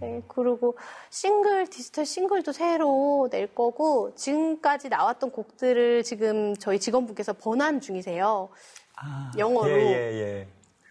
네, 0.00 0.22
그리고 0.28 0.76
싱글, 1.10 1.66
디지털 1.68 2.04
싱글도 2.06 2.52
새로 2.52 3.28
낼 3.30 3.54
거고 3.54 4.14
지금까지 4.14 4.88
나왔던 4.88 5.30
곡들을 5.30 6.02
지금 6.02 6.54
저희 6.56 6.78
직원분께서 6.78 7.34
번안 7.34 7.80
중이세요. 7.80 8.48
아, 8.96 9.32
영어로. 9.38 9.70
예, 9.70 9.82
예, 9.82 10.20
예. 10.20 10.48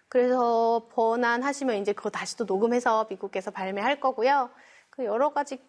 그래서 0.09 0.87
번안하시면 0.93 1.77
이제 1.77 1.91
그거 1.91 2.09
다시 2.09 2.37
또 2.37 2.45
녹음해서 2.45 3.07
미국에서 3.09 3.51
발매할 3.51 3.99
거고요. 3.99 4.49
그 4.89 5.05
여러 5.05 5.33
가지 5.33 5.59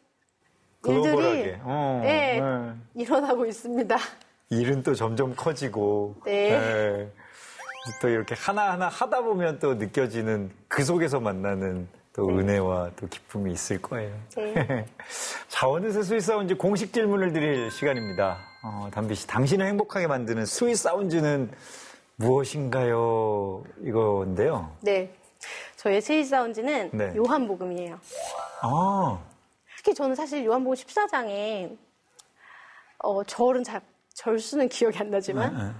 일들이. 0.87 1.57
어, 1.63 2.01
네, 2.03 2.41
네. 2.41 2.75
일어나고 2.95 3.47
있습니다. 3.47 3.97
일은 4.51 4.83
또 4.83 4.95
점점 4.95 5.35
커지고. 5.35 6.17
네. 6.27 6.51
예. 6.51 7.13
또 8.01 8.09
이렇게 8.09 8.35
하나하나 8.35 8.89
하다 8.89 9.23
보면 9.23 9.59
또 9.59 9.75
느껴지는 9.75 10.51
그 10.69 10.85
속에서 10.85 11.21
만나는 11.21 11.89
또 12.15 12.29
은혜와 12.29 12.93
또 12.95 13.09
기쁨이 13.09 13.53
있을 13.53 13.83
거예요. 13.83 14.17
네. 14.37 14.87
자, 15.49 15.69
어느새 15.69 16.01
Sweet 16.03 16.21
Sounds 16.21 16.57
공식 16.57 16.93
질문을 16.93 17.33
드릴 17.33 17.73
시간입니다. 17.73 18.39
어, 18.63 18.89
단비 18.93 19.17
씨, 19.17 19.27
당신을 19.27 19.67
행복하게 19.67 20.07
만드는 20.07 20.47
스윗 20.47 20.77
사운즈는 20.77 21.51
무엇인가요? 22.15 23.65
이건데요. 23.83 24.77
네. 24.81 25.13
저의 25.75 26.01
스윗 26.01 26.27
사운즈는 26.27 26.91
네. 26.93 27.17
요한복음이에요. 27.17 27.99
아, 28.63 29.19
특히 29.77 29.93
저는 29.93 30.15
사실 30.15 30.45
요한복음 30.45 30.77
14장에 30.77 31.77
어, 32.99 33.25
절은 33.25 33.65
잘, 33.65 33.83
절수는 34.15 34.69
기억이 34.69 34.97
안 34.99 35.11
나지만 35.11 35.59
네. 35.59 35.75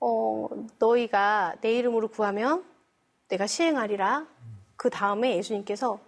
어, 0.00 0.48
너희가 0.80 1.54
내 1.60 1.72
이름으로 1.78 2.08
구하면 2.08 2.64
내가 3.28 3.46
시행하리라. 3.46 4.26
그 4.80 4.88
다음에 4.88 5.36
예수님께서 5.36 5.98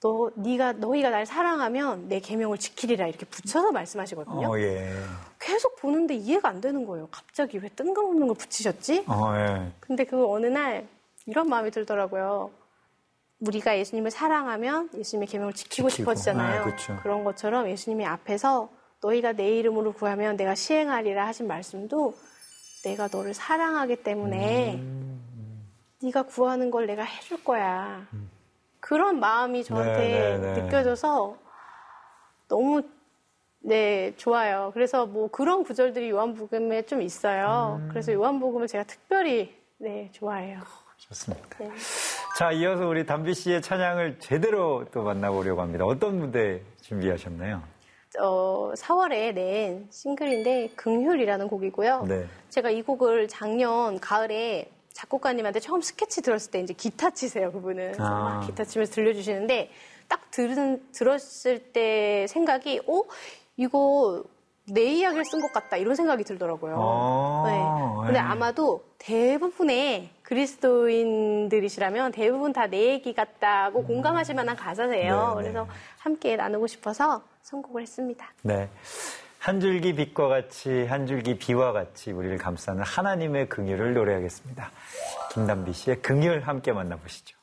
너 0.00 0.28
네가 0.34 0.72
너희가 0.72 1.10
날 1.10 1.26
사랑하면 1.26 2.08
내 2.08 2.18
계명을 2.18 2.58
지키리라 2.58 3.06
이렇게 3.06 3.24
붙여서 3.24 3.70
말씀하시거든요. 3.70 4.48
어, 4.48 4.58
예. 4.58 4.92
계속 5.38 5.76
보는데 5.76 6.16
이해가 6.16 6.48
안 6.48 6.60
되는 6.60 6.86
거예요. 6.86 7.06
갑자기 7.12 7.58
왜 7.58 7.68
뜬금없는 7.68 8.26
걸 8.26 8.36
붙이셨지? 8.36 9.04
어, 9.06 9.32
예. 9.36 9.70
근데 9.78 10.02
그 10.02 10.28
어느 10.28 10.46
날 10.46 10.88
이런 11.26 11.48
마음이 11.48 11.70
들더라고요. 11.70 12.50
우리가 13.38 13.78
예수님을 13.78 14.10
사랑하면 14.10 14.90
예수님의 14.92 15.28
계명을 15.28 15.52
지키고, 15.52 15.88
지키고. 15.88 16.10
싶어지잖아요. 16.14 16.62
아, 16.62 16.64
그쵸. 16.64 16.98
그런 17.00 17.22
것처럼 17.22 17.70
예수님이 17.70 18.06
앞에서 18.06 18.70
너희가 19.02 19.34
내 19.34 19.56
이름으로 19.56 19.92
구하면 19.92 20.36
내가 20.36 20.56
시행하리라 20.56 21.28
하신 21.28 21.46
말씀도 21.46 22.16
내가 22.82 23.08
너를 23.12 23.34
사랑하기 23.34 24.02
때문에 24.02 24.80
음. 24.80 25.33
네가 26.04 26.24
구하는 26.24 26.70
걸 26.70 26.86
내가 26.86 27.02
해줄 27.02 27.42
거야. 27.42 28.06
그런 28.80 29.18
마음이 29.18 29.64
저한테 29.64 29.98
네, 29.98 30.38
네, 30.38 30.54
네. 30.54 30.62
느껴져서 30.62 31.36
너무 32.48 32.82
네 33.60 34.14
좋아요. 34.16 34.70
그래서 34.74 35.06
뭐 35.06 35.28
그런 35.28 35.64
구절들이 35.64 36.10
요한복음에 36.10 36.82
좀 36.82 37.00
있어요. 37.00 37.80
음. 37.80 37.88
그래서 37.88 38.12
요한복음을 38.12 38.66
제가 38.66 38.84
특별히 38.84 39.54
네 39.78 40.10
좋아해요. 40.12 40.60
좋습니다. 40.98 41.58
네. 41.58 41.70
자, 42.38 42.50
이어서 42.52 42.86
우리 42.86 43.06
담비 43.06 43.34
씨의 43.34 43.62
찬양을 43.62 44.18
제대로 44.18 44.84
또 44.92 45.02
만나보려고 45.02 45.60
합니다. 45.60 45.84
어떤 45.84 46.18
무대 46.18 46.60
준비하셨나요? 46.82 47.62
어, 48.20 48.72
4월에 48.76 49.34
낸 49.34 49.86
싱글인데 49.90 50.70
긍휼이라는 50.76 51.48
곡이고요. 51.48 52.04
네. 52.06 52.26
제가 52.48 52.70
이 52.70 52.82
곡을 52.82 53.28
작년 53.28 53.98
가을에 53.98 54.70
작곡가님한테 54.94 55.60
처음 55.60 55.82
스케치 55.82 56.22
들었을 56.22 56.50
때 56.50 56.60
이제 56.60 56.72
기타 56.72 57.10
치세요 57.10 57.52
그분은 57.52 58.00
아. 58.00 58.08
막 58.40 58.46
기타 58.46 58.64
치면서 58.64 58.94
들려주시는데 58.94 59.70
딱 60.08 60.30
들은 60.30 60.82
들었을 60.92 61.72
때 61.72 62.26
생각이 62.28 62.80
어 62.86 63.02
이거 63.56 64.24
내 64.66 64.82
이야기를 64.84 65.24
쓴 65.26 65.40
것 65.42 65.52
같다 65.52 65.76
이런 65.76 65.94
생각이 65.94 66.24
들더라고요. 66.24 66.76
아, 66.80 67.44
네. 67.46 68.06
근데 68.06 68.12
네. 68.14 68.18
아마도 68.18 68.82
대부분의 68.96 70.08
그리스도인들이시라면 70.22 72.12
대부분 72.12 72.52
다 72.54 72.66
내 72.66 72.92
얘기 72.92 73.12
같다고 73.12 73.84
공감하실 73.84 74.34
만한 74.34 74.56
가사세요. 74.56 75.34
네, 75.36 75.42
네. 75.42 75.52
그래서 75.52 75.68
함께 75.98 76.36
나누고 76.36 76.66
싶어서 76.66 77.22
선곡을 77.42 77.82
했습니다. 77.82 78.26
네. 78.42 78.70
한 79.44 79.60
줄기 79.60 79.94
빛과 79.94 80.28
같이 80.28 80.86
한 80.86 81.06
줄기 81.06 81.36
비와 81.36 81.72
같이 81.72 82.12
우리를 82.12 82.38
감싸는 82.38 82.82
하나님의 82.82 83.50
긍휼을 83.50 83.92
노래하겠습니다. 83.92 84.70
김담비 85.34 85.70
씨의 85.74 86.00
긍휼 86.00 86.40
함께 86.40 86.72
만나보시죠. 86.72 87.33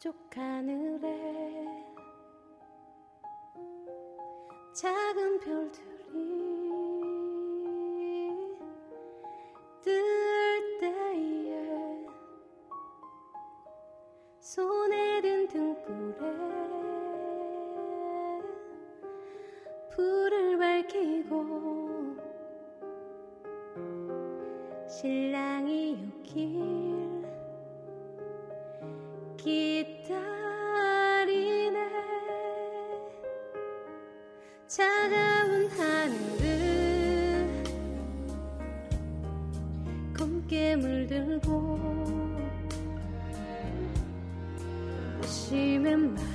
서쪽 0.00 0.16
하늘에 0.34 1.84
작은 4.74 5.40
별들이 5.40 5.90
뜰 9.82 10.78
때에 10.80 12.06
손에 14.38 15.20
든 15.20 15.46
등불에 15.48 16.16
불을 19.90 20.56
밝히고 20.56 22.16
신랑이 24.88 26.10
오길 26.20 26.89
기다리네. 29.42 30.10
차가운 34.66 35.66
하늘은 35.70 37.64
검게 40.14 40.76
물들고 40.76 41.80
심한 45.24 46.14
말 46.14 46.29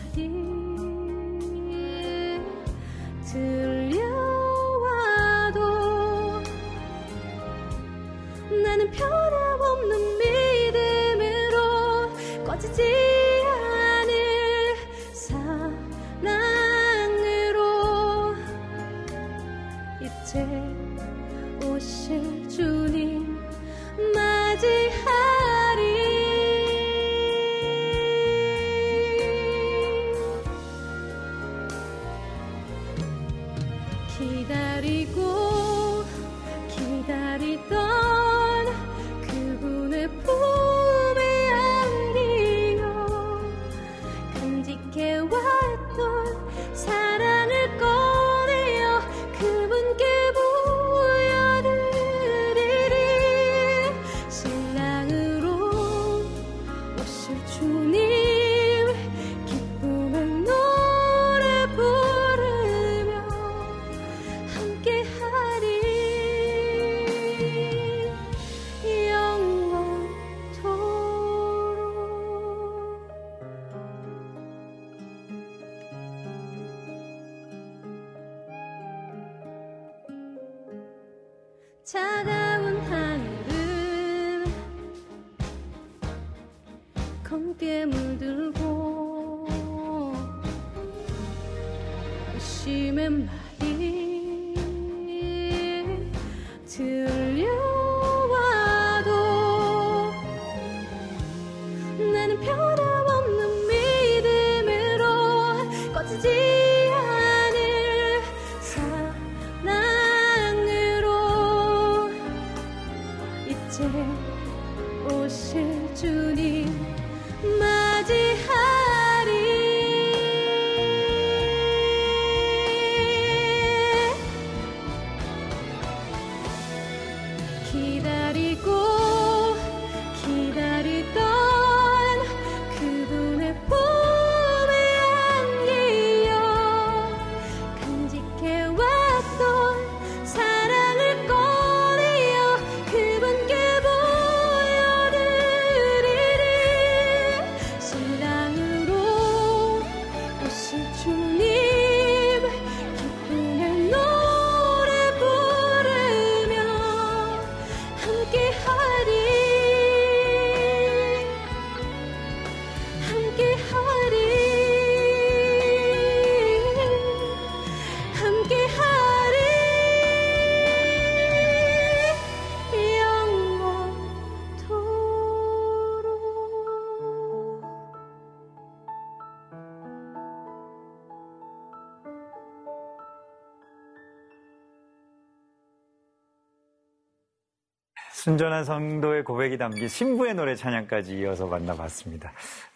순전한 188.26 188.64
성도의 188.64 189.24
고백이 189.24 189.60
담긴 189.60 189.88
신부의 189.88 190.34
노래 190.34 190.56
찬양까지 190.56 191.16
이어서 191.20 191.46
만나봤습니다. 191.46 192.32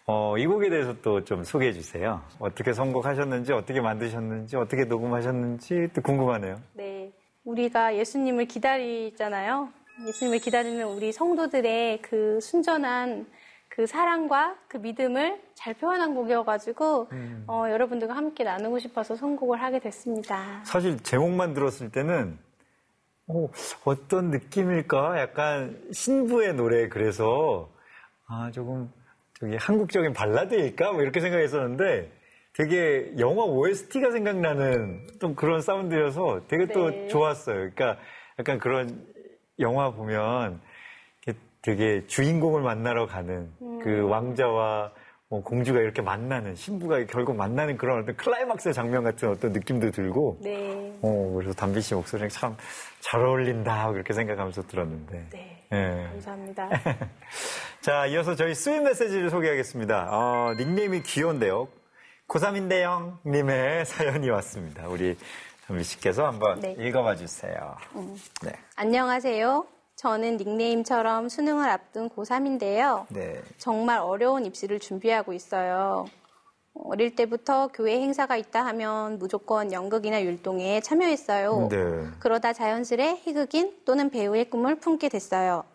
어, 0.06 0.38
이 0.38 0.46
곡에 0.46 0.70
대해서 0.70 0.94
또 1.02 1.24
좀 1.24 1.44
소개해 1.44 1.74
주세요. 1.74 2.22
어떻게 2.38 2.72
선곡하셨는지, 2.72 3.54
어떻게 3.54 3.82
만드셨는지, 3.82 4.58
어떻게 4.58 4.84
녹음하셨는지 4.86 5.90
또 5.96 6.04
궁금하네요. 6.04 6.62
네. 6.74 7.12
우리가 7.46 7.98
예수님을 7.98 8.46
기다리잖아요. 8.46 9.70
예수님을 10.06 10.38
기다리는 10.38 10.86
우리 10.86 11.12
성도들의 11.12 12.04
그 12.04 12.40
순전한 12.40 13.26
그 13.70 13.88
사랑과 13.88 14.56
그 14.68 14.78
믿음을 14.78 15.42
잘 15.56 15.74
표현한 15.74 16.14
곡이어가지고, 16.14 17.08
어, 17.48 17.66
여러분들과 17.72 18.16
함께 18.16 18.44
나누고 18.44 18.78
싶어서 18.78 19.16
선곡을 19.16 19.60
하게 19.64 19.80
됐습니다. 19.80 20.62
사실 20.64 21.00
제목만 21.02 21.56
들었을 21.56 21.90
때는 21.90 22.38
어, 23.30 23.48
어떤 23.86 24.32
느낌일까? 24.32 25.20
약간 25.20 25.80
신부의 25.92 26.56
노래 26.56 26.90
그래서 26.90 27.70
아 28.28 28.50
조금 28.52 28.92
저기 29.40 29.56
한국적인 29.56 30.14
발라드일까? 30.14 30.92
뭐 30.94 31.02
이렇게 31.04 31.20
생각했었는데 31.20 32.12
되게 32.54 33.14
영화 33.20 33.44
OST가 33.44 34.12
생각나는 34.12 35.08
또 35.20 35.36
그런 35.36 35.62
사운드여서 35.62 36.48
되게 36.48 36.66
또 36.68 36.90
네. 36.90 37.08
좋았어요. 37.08 37.56
그러니까 37.56 37.98
약간 38.40 38.58
그런 38.58 39.06
영화 39.60 39.92
보면 39.92 40.60
되게 41.62 42.08
주인공을 42.08 42.62
만나러 42.62 43.06
가는 43.06 43.52
그 43.84 44.08
왕자와 44.08 44.92
뭐 45.32 45.44
공주가 45.44 45.80
이렇게 45.80 46.02
만나는 46.02 46.56
신부가 46.56 47.06
결국 47.06 47.36
만나는 47.36 47.78
그런 47.78 48.02
어떤 48.02 48.16
클라이막스 48.18 48.74
장면 48.74 49.04
같은 49.04 49.30
어떤 49.30 49.52
느낌도 49.52 49.92
들고 49.92 50.40
네. 50.42 50.98
어, 51.04 51.34
그래서 51.36 51.54
담비 51.54 51.82
씨 51.82 51.94
목소리랑 51.94 52.30
참 52.30 52.58
잘 53.00 53.22
어울린다 53.26 53.92
그렇게 53.92 54.14
생각하면서 54.14 54.64
들었는데. 54.64 55.28
네. 55.32 55.66
예. 55.72 56.08
감사합니다. 56.12 56.70
자, 57.82 58.06
이어서 58.08 58.36
저희 58.36 58.54
Sweet 58.54 58.82
메시지를 58.82 59.30
소개하겠습니다. 59.30 60.08
어, 60.12 60.54
닉네임이 60.58 61.04
귀여운데요. 61.04 61.68
고3인데요 62.28 63.18
님의 63.26 63.86
사연이 63.86 64.30
왔습니다. 64.30 64.88
우리 64.88 65.18
단비 65.68 65.84
씨께서 65.84 66.28
한번 66.28 66.60
네. 66.60 66.76
읽어봐 66.78 67.16
주세요. 67.16 67.76
네. 68.44 68.52
안녕하세요. 68.76 69.79
저는 70.00 70.38
닉네임처럼 70.38 71.28
수능을 71.28 71.68
앞둔 71.68 72.10
고3인데요. 72.10 73.06
네. 73.10 73.42
정말 73.58 74.00
어려운 74.00 74.46
입시를 74.46 74.80
준비하고 74.80 75.34
있어요. 75.34 76.06
어릴 76.74 77.18
때부터 77.18 77.68
교회 77.74 78.00
행사가 78.00 78.38
있다 78.38 78.66
하면 78.68 79.20
무조건 79.20 79.74
연극이나 79.74 80.24
율동에 80.24 80.80
참여했어요. 80.80 81.68
네. 81.70 82.08
그러다 82.20 82.54
자연스레 82.54 83.16
희극인 83.24 83.76
또는 83.84 84.10
배우의 84.10 84.50
꿈을 84.50 84.76
품게 84.76 85.10
됐어요. 85.10 85.66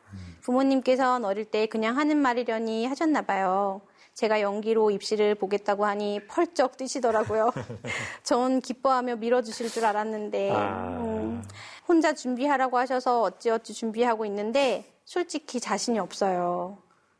부모님께서는 0.41 1.27
어릴 1.27 1.45
때 1.45 1.67
그냥 1.67 1.99
하는 1.99 2.17
말이려니 2.17 2.87
하셨나 2.87 3.21
봐요. 3.21 3.83
제가 4.15 4.41
연기로 4.41 4.91
입시를 4.91 5.35
보겠다고 5.35 5.85
하니 5.85 6.21
펄쩍 6.29 6.77
뛰시더라고요. 6.77 7.51
전 8.23 8.61
기뻐하며 8.61 9.17
밀어주실 9.17 9.71
줄 9.71 9.85
알았는데 9.85 10.53
아. 10.53 10.99
음, 11.01 11.43
혼자 11.87 12.15
준비하라고 12.15 12.79
하셔서 12.79 13.23
어찌어찌 13.23 13.75
준비하고 13.75 14.25
있는데 14.27 14.93
솔직히 15.05 15.61
자신이 15.61 15.99
없어요. 15.99 16.79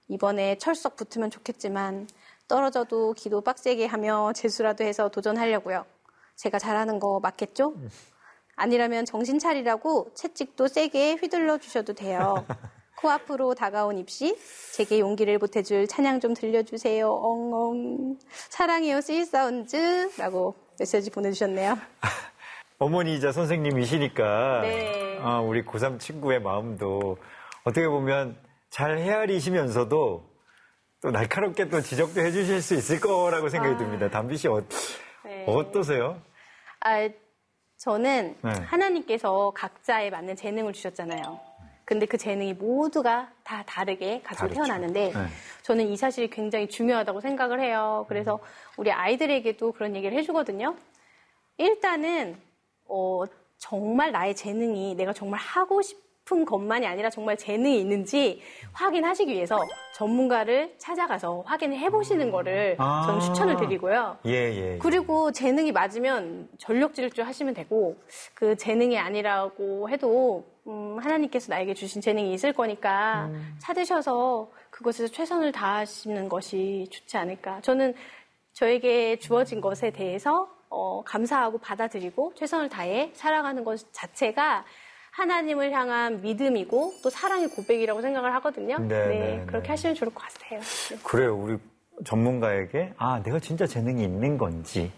이번에 0.09 0.57
철석 0.59 0.97
붙으면 0.97 1.31
좋겠지만 1.31 2.09
떨어져도 2.47 3.15
기도 3.15 3.41
빡세게 3.41 3.87
하며 3.87 4.33
재수라도 4.35 4.85
해서 4.85 5.09
도전하려고요. 5.09 5.85
제가 6.37 6.59
잘하는 6.59 7.01
거 7.01 7.21
맞겠죠? 7.21 7.75
아니라면 8.57 9.05
정신 9.05 9.39
차리라고 9.39 10.13
채찍도 10.15 10.69
세게 10.69 11.15
휘둘러 11.15 11.59
주셔도 11.59 11.93
돼요. 11.95 12.47
코앞으로 13.05 13.55
다가온 13.55 13.99
입시, 13.99 14.35
제게 14.73 14.99
용기를 14.99 15.39
보태줄 15.39 15.87
찬양 15.87 16.21
좀 16.21 16.33
들려주세요. 16.33 17.11
엉엉. 17.13 18.19
사랑해요, 18.49 19.03
스윗사운즈라고 19.03 20.55
메시지 20.79 21.11
보내주셨네요. 21.11 21.77
어머니이자 22.79 23.33
선생님이시니까 23.33 24.61
네. 24.63 25.19
아, 25.21 25.41
우리 25.41 25.65
고3 25.65 26.01
친구의 26.01 26.41
마음도 26.41 27.19
어떻게 27.65 27.87
보면 27.87 28.37
잘 28.71 28.99
헤아리시면서도 28.99 30.31
또 31.03 31.11
날카롭게 31.11 31.69
또 31.69 31.83
지적도 31.83 32.23
해주실 32.23 32.63
수 32.63 32.75
있을 32.75 33.01
거라고 33.01 33.51
생각이 33.51 33.77
듭니다. 33.77 34.09
담비 34.09 34.39
씨 34.39 34.49
어, 34.49 34.63
네. 35.25 35.45
어떠세요? 35.47 36.21
아, 36.81 37.09
저는 37.77 38.37
네. 38.43 38.51
하나님께서 38.51 39.53
각자에 39.55 40.09
맞는 40.09 40.37
재능을 40.37 40.73
주셨잖아요. 40.73 41.54
근데 41.85 42.07
그 42.07 42.17
재능이 42.17 42.55
모두가 42.55 43.31
다 43.43 43.63
다르게 43.67 44.21
가지고 44.23 44.49
다르죠. 44.49 44.55
태어나는데 44.55 45.13
네. 45.13 45.27
저는 45.63 45.89
이 45.89 45.97
사실이 45.97 46.31
굉장히 46.31 46.69
중요하다고 46.69 47.21
생각을 47.21 47.61
해요. 47.61 48.07
그래서 48.09 48.39
우리 48.77 48.91
아이들에게도 48.91 49.73
그런 49.73 49.95
얘기를 49.95 50.17
해주거든요. 50.19 50.77
일단은 51.59 52.37
어, 52.87 53.25
정말 53.59 54.13
나의 54.13 54.35
재능이 54.35 54.95
내가 54.95 55.13
정말 55.13 55.41
하고 55.41 55.83
싶은 55.83 56.45
것만이 56.45 56.87
아니라 56.87 57.11
정말 57.11 57.37
재능이 57.37 57.79
있는지 57.79 58.41
확인하시기 58.73 59.33
위해서 59.33 59.59
전문가를 59.95 60.75
찾아가서 60.79 61.43
확인을 61.47 61.79
해보시는 61.79 62.31
거를 62.31 62.77
아. 62.79 63.03
저는 63.07 63.21
추천을 63.21 63.57
드리고요. 63.57 64.19
예, 64.27 64.33
예. 64.33 64.79
그리고 64.79 65.33
재능이 65.33 65.73
맞으면 65.73 66.49
전력 66.59 66.95
질주 66.95 67.23
하시면 67.23 67.55
되고 67.55 67.97
그 68.35 68.57
재능이 68.57 68.99
아니라고 68.99 69.91
해도 69.91 70.45
음, 70.67 70.99
하나님께서 70.99 71.53
나에게 71.53 71.75
주신 71.75 72.01
재능이 72.01 72.33
있을 72.35 72.53
거니까 72.53 73.31
찾으셔서 73.59 74.51
그것에서 74.71 75.13
최선을 75.13 75.53
다하시는 75.53 76.29
것이 76.29 76.89
좋지 76.91 77.17
않을까. 77.17 77.61
저는 77.61 77.95
저에게 78.53 79.19
주어진 79.19 79.61
것에 79.61 79.91
대해서 79.91 80.49
어, 80.71 81.03
감사하고 81.05 81.59
받아들이고 81.59 82.35
최선을 82.35 82.69
다해 82.69 83.13
살아가는 83.15 83.63
것 83.65 83.93
자체가 83.93 84.65
하나님을 85.13 85.71
향한 85.73 86.21
믿음이고 86.23 86.95
또 87.03 87.11
사랑의 87.11 87.49
고백이라고 87.49 88.01
생각을 88.03 88.35
하거든요. 88.35 88.79
네, 88.79 89.07
네, 89.07 89.45
그렇게 89.47 89.67
네. 89.67 89.71
하시면 89.71 89.95
좋을 89.95 90.13
것 90.13 90.25
같아요. 90.25 90.61
네. 90.61 90.99
그래요. 91.05 91.37
우리 91.37 91.59
전문가에게 92.05 92.95
아 92.97 93.23
내가 93.23 93.39
진짜 93.39 93.67
재능이 93.67 94.03
있는 94.03 94.37
건지 94.37 94.91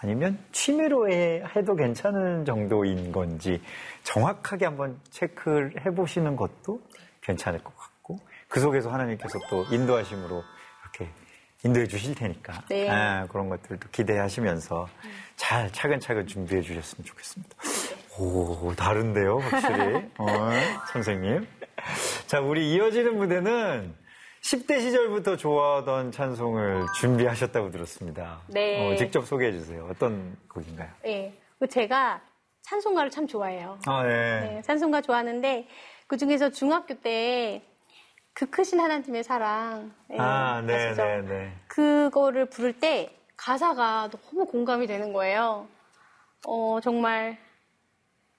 아니면 0.00 0.38
취미로 0.52 1.10
해, 1.10 1.42
해도 1.56 1.74
괜찮은 1.74 2.44
정도인 2.44 3.10
건지 3.10 3.60
정확하게 4.04 4.66
한번 4.66 5.00
체크를 5.10 5.74
해보시는 5.84 6.36
것도 6.36 6.80
괜찮을 7.20 7.58
것 7.62 7.76
같고 7.76 8.18
그 8.48 8.60
속에서 8.60 8.90
하나님께서 8.90 9.38
또 9.50 9.64
인도하심으로 9.70 10.42
이렇게 10.82 11.12
인도해 11.64 11.86
주실 11.86 12.14
테니까 12.14 12.62
네. 12.68 12.88
아, 12.88 13.26
그런 13.26 13.48
것들도 13.48 13.88
기대하시면서 13.90 14.88
잘 15.34 15.72
차근차근 15.72 16.26
준비해 16.26 16.62
주셨으면 16.62 17.04
좋겠습니다. 17.04 17.56
오 18.20 18.72
다른데요 18.76 19.38
확실히 19.38 19.96
어, 20.18 20.50
선생님. 20.92 21.46
자 22.26 22.40
우리 22.40 22.72
이어지는 22.72 23.16
무대는 23.16 23.94
10대 24.42 24.80
시절부터 24.80 25.36
좋아하던 25.36 26.12
찬송을 26.12 26.86
준비하셨다고 27.00 27.70
들었습니다. 27.70 28.40
네. 28.48 28.92
어, 28.92 28.96
직접 28.96 29.26
소개해 29.26 29.52
주세요. 29.52 29.86
어떤 29.90 30.36
곡인가요? 30.48 30.88
예. 31.06 31.32
그 31.58 31.66
제가 31.66 32.20
찬송가를 32.62 33.10
참 33.10 33.26
좋아해요. 33.26 33.78
아, 33.86 34.02
네. 34.04 34.40
네, 34.40 34.62
찬송가 34.62 35.00
좋아하는데 35.00 35.66
그 36.06 36.16
중에서 36.16 36.50
중학교 36.50 36.94
때 37.00 37.62
그 38.38 38.46
크신 38.46 38.78
하나님의 38.78 39.24
사랑 39.24 39.92
예, 40.12 40.16
아, 40.16 40.62
네? 40.64 40.94
네, 40.94 41.22
네. 41.22 41.52
그거를 41.66 42.46
부를 42.46 42.72
때 42.72 43.12
가사가 43.36 44.10
너무 44.10 44.46
공감이 44.46 44.86
되는 44.86 45.12
거예요. 45.12 45.66
어, 46.46 46.78
정말 46.80 47.36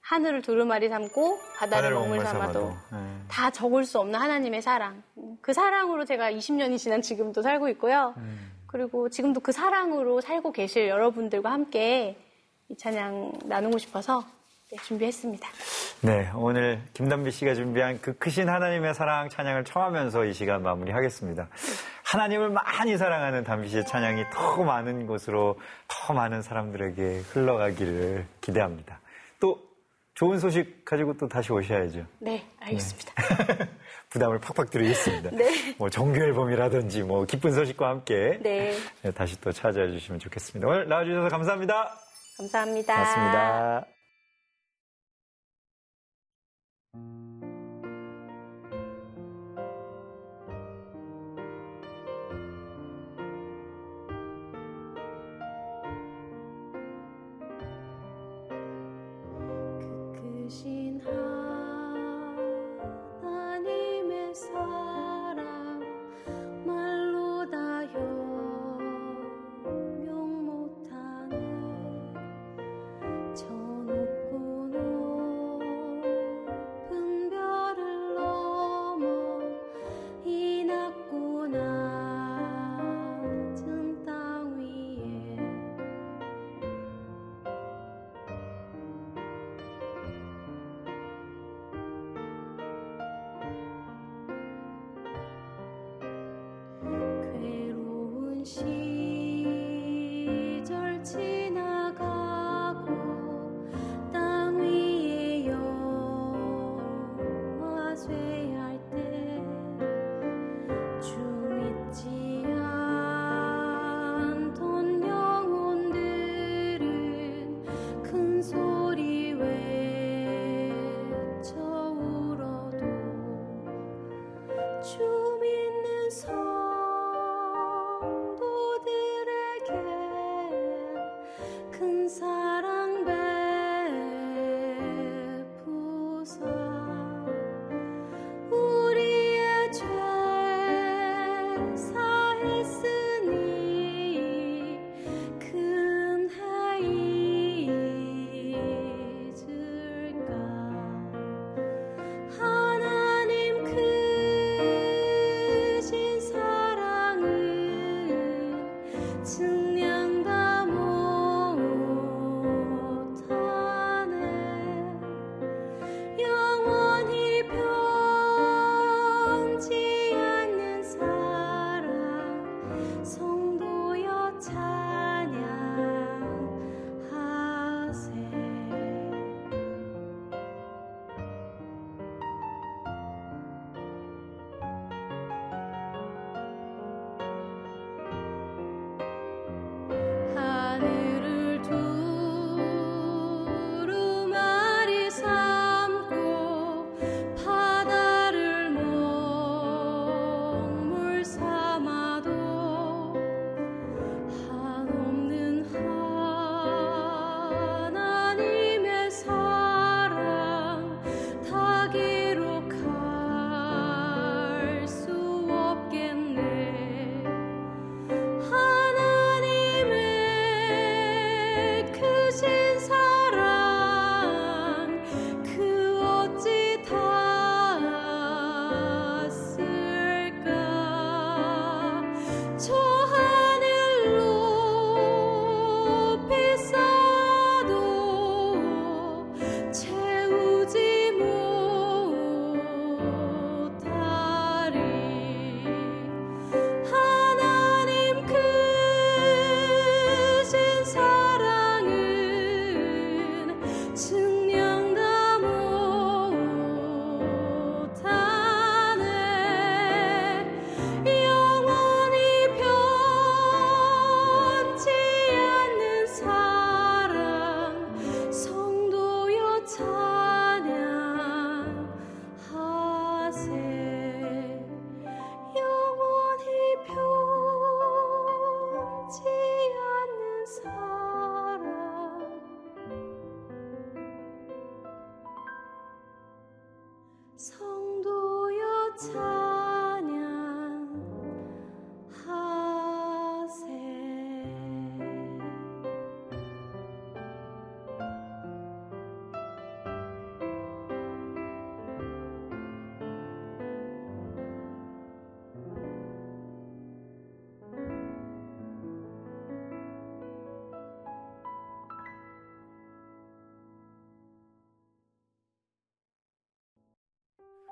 하늘을 0.10 0.42
두루마리 0.42 0.90
삼고 0.90 1.40
바다를 1.58 1.94
먹물 1.94 2.26
삼아도 2.26 2.76
네. 2.92 2.98
다 3.28 3.52
적을 3.52 3.86
수 3.86 4.00
없는 4.00 4.20
하나님의 4.20 4.64
사랑. 4.64 5.04
그 5.40 5.54
사랑으로 5.54 6.04
제가 6.04 6.32
20년이 6.32 6.80
지난 6.80 7.04
지금도 7.04 7.44
살고 7.44 7.70
있고요. 7.70 8.16
음. 8.18 8.52
그리고 8.66 9.10
지금도 9.10 9.40
그 9.42 9.52
사랑으로 9.52 10.20
살고 10.20 10.52
계실 10.52 10.88
여러분들과 10.88 11.52
함께 11.52 12.18
이 12.70 12.76
찬양 12.76 13.34
나누고 13.46 13.78
싶어서 13.78 14.26
네, 14.72 14.78
준비했습니다. 14.82 15.48
네, 16.02 16.32
오늘 16.34 16.82
김담비 16.94 17.30
씨가 17.30 17.54
준비한 17.54 18.00
그 18.02 18.18
크신 18.18 18.50
하나님의 18.50 18.96
사랑 18.96 19.30
찬양을 19.30 19.64
청하면서 19.64 20.26
이 20.26 20.34
시간 20.34 20.64
마무리하겠습니다. 20.64 21.50
하나님을 22.06 22.50
많이 22.50 22.98
사랑하는 22.98 23.44
담비 23.44 23.70
씨의 23.70 23.86
찬양이 23.86 24.24
더 24.34 24.64
많은 24.64 25.06
곳으로 25.06 25.60
더 25.88 26.14
많은 26.16 26.42
사람들에게 26.42 27.20
흘러가기를 27.32 28.26
기대합니다. 28.42 29.00
또 29.40 29.69
좋은 30.20 30.38
소식 30.38 30.84
가지고 30.84 31.14
또 31.14 31.30
다시 31.30 31.54
오셔야죠. 31.54 32.06
네, 32.20 32.46
알겠습니다. 32.60 33.14
부담을 34.12 34.38
팍팍 34.40 34.70
드리겠습니다. 34.70 35.30
네. 35.32 35.74
뭐 35.78 35.90
정규 35.90 36.20
앨범이라든지 36.20 37.04
뭐 37.04 37.24
기쁜 37.24 37.54
소식과 37.54 37.88
함께 37.88 38.38
네, 38.42 38.74
네, 39.02 39.12
다시 39.12 39.40
또 39.40 39.50
찾아와 39.54 39.88
주시면 39.88 40.20
좋겠습니다. 40.20 40.68
오늘 40.68 40.90
나와주셔서 40.90 41.30
감사합니다. 41.30 41.98
감사합니다. 42.38 42.96
고맙습니다. 42.96 43.86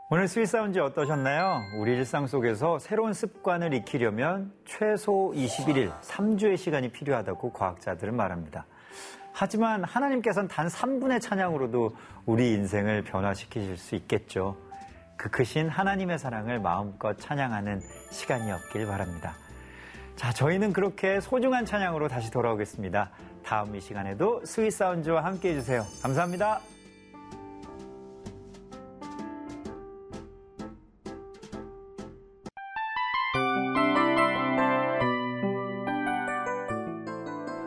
오늘 0.10 0.30
Sweet 0.30 0.45
Sounds 0.45 0.80
어떠셨나요? 0.80 1.64
우리 1.76 1.91
일상 1.91 2.28
속에서 2.28 2.80
새로운 2.80 3.14
습관을 3.14 3.74
익히려면 3.74 4.53
최소 4.64 5.34
21일, 5.36 5.91
3주의 5.99 6.55
시간이 6.55 6.93
필요하다고 6.93 7.51
과학자들은 7.51 8.16
말합니다. 8.16 8.66
하지만 9.34 9.84
하나님께서는 9.84 10.47
단 10.47 10.68
3분의 10.68 11.20
찬양으로도 11.20 11.93
우리 12.26 12.53
인생을 12.53 13.03
변화시키실 13.03 13.76
수 13.76 13.95
있겠죠. 13.95 14.55
그 15.18 15.30
크신 15.30 15.68
하나님의 15.68 16.20
사랑을 16.20 16.62
마음껏 16.62 17.20
찬양하는 17.20 17.82
시간이었길 18.10 18.88
바랍니다. 18.88 19.34
자, 20.16 20.32
저희는 20.32 20.72
그렇게 20.72 21.20
소중한 21.20 21.66
찬양으로 21.66 22.08
다시 22.08 22.32
돌아오겠습니다. 22.32 23.12
다음 23.43 23.76
이 23.76 23.82
시간에도 23.82 24.41
스윗 24.45 24.72
사운지와 24.72 25.26
함께 25.26 25.49
해주세요. 25.49 25.86
감사합니다. 26.01 26.62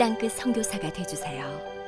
땅끝 0.00 0.32
선교사가 0.32 0.90
되주세요. 0.94 1.79